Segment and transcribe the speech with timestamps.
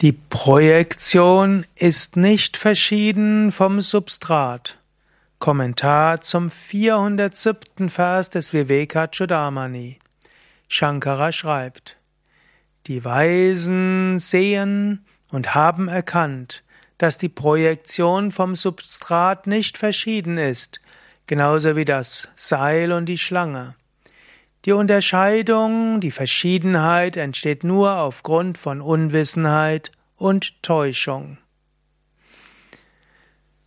[0.00, 4.78] Die Projektion ist nicht verschieden vom Substrat.
[5.38, 7.90] Kommentar zum 407.
[7.90, 9.98] Vers des Vivekachudamani.
[10.68, 11.98] Shankara schreibt,
[12.86, 16.64] Die Weisen sehen und haben erkannt,
[16.96, 20.80] dass die Projektion vom Substrat nicht verschieden ist,
[21.26, 23.74] genauso wie das Seil und die Schlange.
[24.66, 31.38] Die Unterscheidung, die Verschiedenheit entsteht nur aufgrund von Unwissenheit und Täuschung.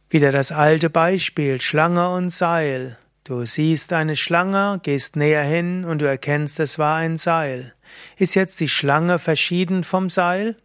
[0.07, 2.99] Wieder das alte Beispiel Schlange und Seil.
[3.23, 7.73] Du siehst eine Schlange, gehst näher hin und du erkennst, es war ein Seil.
[8.17, 10.57] Ist jetzt die Schlange verschieden vom Seil?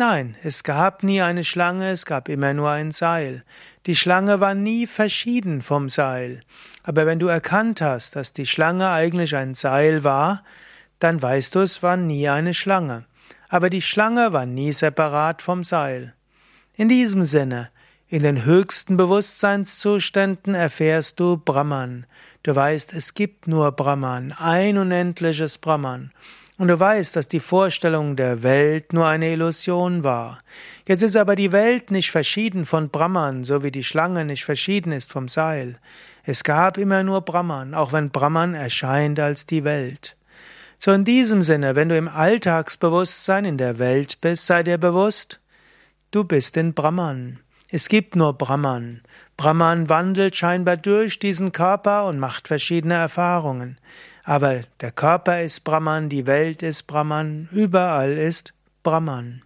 [0.00, 3.42] Nein, es gab nie eine Schlange, es gab immer nur ein Seil.
[3.86, 6.38] Die Schlange war nie verschieden vom Seil.
[6.84, 10.44] Aber wenn du erkannt hast, dass die Schlange eigentlich ein Seil war,
[11.00, 13.06] dann weißt du, es war nie eine Schlange.
[13.48, 16.14] Aber die Schlange war nie separat vom Seil.
[16.76, 17.68] In diesem Sinne,
[18.06, 22.06] in den höchsten Bewusstseinszuständen erfährst du Brahman.
[22.44, 26.12] Du weißt, es gibt nur Brahman, ein unendliches Brahman.
[26.58, 30.40] Und du weißt, dass die Vorstellung der Welt nur eine Illusion war.
[30.88, 34.90] Jetzt ist aber die Welt nicht verschieden von Brahman, so wie die Schlange nicht verschieden
[34.90, 35.78] ist vom Seil.
[36.24, 40.16] Es gab immer nur Brahman, auch wenn Brahman erscheint als die Welt.
[40.80, 45.38] So in diesem Sinne, wenn du im Alltagsbewusstsein in der Welt bist, sei dir bewusst,
[46.10, 47.38] du bist in Brahman.
[47.70, 49.02] Es gibt nur Brahman.
[49.36, 53.78] Brahman wandelt scheinbar durch diesen Körper und macht verschiedene Erfahrungen.
[54.28, 59.40] Aber der Körper ist Brahman, die Welt ist Brahman, überall ist Brahman.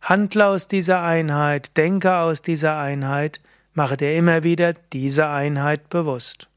[0.00, 3.40] Handle aus dieser Einheit, denke aus dieser Einheit,
[3.74, 6.48] mache dir immer wieder diese Einheit bewusst.